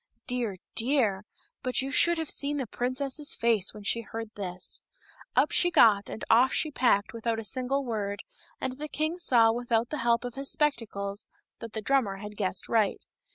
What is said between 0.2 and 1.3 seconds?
Dear, dear!